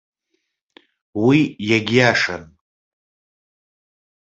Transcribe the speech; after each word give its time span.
Уи 1.25 1.39
иагьиашан. 1.67 2.43